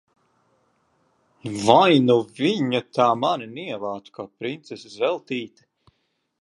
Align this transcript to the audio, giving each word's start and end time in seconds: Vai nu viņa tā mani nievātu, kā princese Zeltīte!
Vai 1.67 1.91
nu 2.07 2.15
viņa 2.41 2.81
tā 2.99 3.09
mani 3.25 3.51
nievātu, 3.59 4.17
kā 4.19 4.29
princese 4.41 4.95
Zeltīte! 4.99 5.71